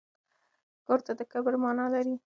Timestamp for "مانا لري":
1.63-2.15